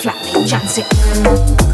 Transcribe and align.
Flapping 0.00 0.46
Jansen. 0.46 1.67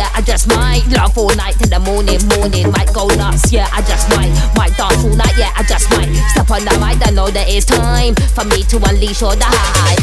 Yeah, 0.00 0.08
I 0.14 0.22
just 0.22 0.48
might 0.48 0.80
love 0.96 1.12
all 1.18 1.28
night 1.36 1.60
till 1.60 1.68
the 1.68 1.78
morning, 1.78 2.16
morning. 2.32 2.72
Might 2.72 2.88
go 2.96 3.04
nuts. 3.20 3.52
Yeah, 3.52 3.68
I 3.68 3.84
just 3.84 4.08
might, 4.08 4.32
might 4.56 4.72
dance 4.72 5.04
all 5.04 5.12
night. 5.12 5.36
Yeah, 5.36 5.52
I 5.52 5.60
just 5.68 5.92
might 5.92 6.08
step 6.32 6.48
on 6.48 6.64
the 6.64 6.72
mic. 6.80 7.04
I 7.04 7.12
know 7.12 7.28
that 7.28 7.44
it's 7.52 7.68
time 7.68 8.16
for 8.32 8.48
me 8.48 8.64
to 8.72 8.80
unleash 8.88 9.20
all 9.20 9.36
the 9.36 9.44
hype. 9.44 10.00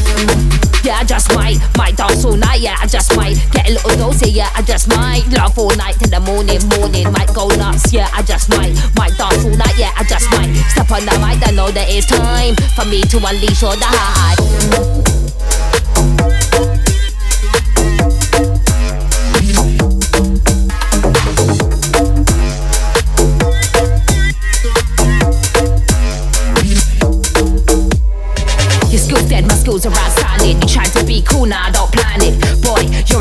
Yeah, 0.85 1.01
I 1.01 1.03
just 1.03 1.33
might, 1.33 1.57
might 1.81 1.97
dance 1.97 2.23
all 2.25 2.37
night. 2.37 2.61
Yeah, 2.61 2.77
I 2.77 2.85
just 2.85 3.17
might 3.17 3.41
get 3.49 3.65
a 3.65 3.73
little 3.73 4.13
dose. 4.13 4.21
Yeah, 4.21 4.53
I 4.53 4.61
just 4.61 4.85
might 4.87 5.25
love 5.33 5.57
all 5.57 5.73
night 5.73 5.97
till 5.97 6.13
the 6.13 6.21
morning, 6.21 6.61
morning. 6.77 7.09
Might 7.09 7.33
go 7.33 7.49
nuts. 7.57 7.89
Yeah, 7.89 8.05
I 8.13 8.21
just 8.21 8.53
might, 8.53 8.77
might 8.93 9.17
dance 9.17 9.49
all 9.49 9.57
night. 9.57 9.81
Yeah, 9.81 9.97
I 9.97 10.05
just 10.05 10.29
might 10.29 10.53
step 10.77 10.93
on 10.93 11.09
the 11.09 11.17
mic. 11.25 11.41
I 11.41 11.49
know 11.57 11.73
that 11.73 11.89
it's 11.89 12.05
time 12.05 12.53
for 12.77 12.85
me 12.85 13.01
to 13.01 13.17
unleash 13.17 13.65
all 13.65 13.73
the 13.73 13.89
hype. 13.89 15.26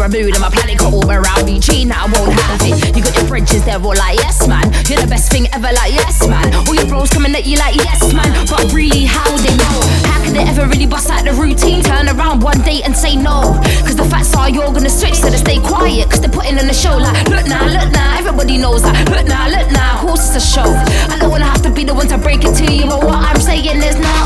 Boy, 0.07 0.19
you're 0.19 0.23
a 0.23 0.25
mood 0.25 0.35
and 0.35 0.43
my 0.43 0.51
planet 0.51 0.79
got 0.79 0.93
all 0.93 1.11
around 1.11 1.47
me. 1.47 1.59
G 1.59 1.85
now 1.85 2.07
I 2.07 2.11
won't 2.11 2.33
have 2.33 2.61
it. 2.63 2.97
You 2.97 3.03
got 3.03 3.17
your 3.17 3.27
bridges, 3.27 3.65
they're 3.65 3.81
all 3.81 3.95
like, 3.95 4.19
yes, 4.19 4.47
man. 4.47 4.71
You're 4.87 5.01
the 5.03 5.09
best 5.09 5.33
thing 5.33 5.47
ever, 5.53 5.73
like, 5.73 5.93
yes, 5.93 6.27
man. 6.29 6.55
All 6.55 6.75
your 6.75 6.87
bros 6.87 7.11
coming 7.11 7.35
at 7.35 7.47
you 7.47 7.59
like, 7.59 7.75
yes, 7.77 8.13
man. 8.13 8.31
But 8.47 8.73
really, 8.73 9.05
how 9.05 9.27
they 9.37 9.57
know? 9.57 9.79
How 10.07 10.23
could 10.23 10.35
they 10.35 10.45
ever 10.47 10.67
really 10.67 10.87
bust 10.87 11.11
out 11.11 11.25
the 11.25 11.33
routine? 11.33 11.83
Turn 11.83 12.09
around 12.09 12.43
one 12.43 12.61
day 12.63 12.83
and 12.83 12.95
say 12.95 13.17
no. 13.17 13.59
Cause 13.83 13.97
the 13.97 14.07
facts 14.07 14.35
are 14.37 14.49
you're 14.49 14.71
gonna 14.71 14.91
switch, 14.91 15.15
so 15.15 15.31
they 15.31 15.39
stay 15.39 15.59
quiet. 15.59 16.11
Cause 16.11 16.21
they're 16.21 16.31
putting 16.31 16.59
on 16.59 16.69
a 16.71 16.75
show 16.75 16.97
like, 16.97 17.27
look 17.29 17.47
now, 17.47 17.67
look 17.67 17.91
now. 17.91 18.19
Everybody 18.19 18.59
knows 18.59 18.83
that. 18.83 18.95
Look 19.11 19.27
now, 19.27 19.49
look 19.49 19.71
now. 19.73 20.01
Course 20.01 20.35
a 20.37 20.41
show. 20.41 20.71
I 21.11 21.19
don't 21.19 21.31
wanna 21.31 21.47
have 21.47 21.63
to 21.63 21.71
be 21.71 21.85
the 21.85 21.95
one 21.95 22.07
to 22.09 22.19
break 22.19 22.45
it 22.45 22.55
to 22.55 22.65
you, 22.73 22.87
but 22.87 23.03
what 23.03 23.19
I'm 23.19 23.41
saying 23.41 23.83
is 23.83 23.99
no. 23.99 24.26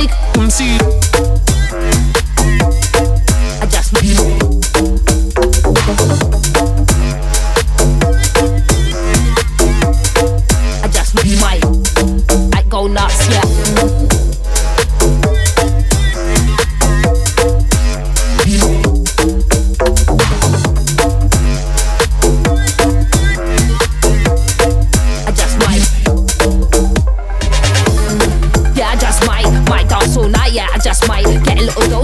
All 0.00 0.06
these 0.06 1.19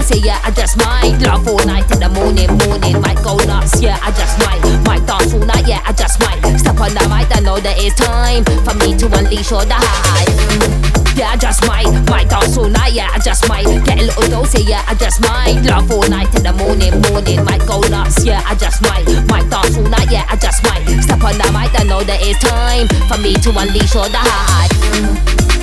dose. 0.07 0.25
Yeah, 0.25 0.39
I 0.43 0.51
just 0.51 0.77
might 0.77 1.17
love 1.21 1.47
all 1.47 1.63
night 1.65 1.87
till 1.87 1.99
the 1.99 2.09
morning, 2.09 2.47
morning. 2.65 3.01
Might 3.01 3.21
go 3.23 3.37
nuts. 3.45 3.81
Yeah, 3.81 3.97
I 4.01 4.11
just 4.11 4.37
might, 4.39 4.61
might 4.85 5.05
dance 5.07 5.33
all 5.33 5.45
night. 5.45 5.67
Yeah, 5.67 5.81
I 5.85 5.93
just 5.93 6.19
might 6.19 6.39
step 6.57 6.79
on 6.79 6.93
the 6.93 7.03
mic. 7.09 7.27
I 7.35 7.39
know 7.41 7.59
that 7.59 7.75
it's 7.77 7.95
time 7.95 8.43
for 8.63 8.73
me 8.75 8.97
to 8.97 9.05
unleash 9.17 9.51
all 9.51 9.65
the 9.65 9.75
hype. 9.75 11.17
Yeah, 11.17 11.31
I 11.31 11.37
just 11.37 11.65
might, 11.65 11.89
might 12.09 12.29
dance 12.29 12.57
all 12.57 12.69
night. 12.69 12.93
Yeah, 12.93 13.09
I 13.11 13.19
just 13.19 13.47
might 13.49 13.65
get 13.85 13.99
a 13.99 14.03
little 14.03 14.27
dose. 14.29 14.55
Yeah, 14.67 14.83
I 14.87 14.95
just 14.95 15.21
might 15.21 15.61
love 15.63 15.89
all 15.91 16.07
night 16.07 16.31
till 16.31 16.43
the 16.43 16.53
morning, 16.53 16.93
morning. 17.09 17.43
Might 17.43 17.65
go 17.65 17.81
nuts. 17.81 18.23
Yeah, 18.23 18.41
I 18.45 18.55
just 18.55 18.81
might, 18.81 19.05
might 19.27 19.49
dance 19.49 19.77
all 19.77 19.87
night. 19.87 20.11
Yeah, 20.11 20.25
I 20.29 20.35
just 20.35 20.63
might 20.63 20.85
step 21.01 21.23
on 21.23 21.37
the 21.37 21.47
mic. 21.51 21.73
I 21.73 21.83
know 21.83 22.03
that 22.03 22.19
it's 22.21 22.39
time 22.39 22.87
for 23.09 23.17
me 23.21 23.33
to 23.33 23.49
unleash 23.49 23.95
all 23.95 24.09
the 24.09 24.21
hype. 24.21 25.56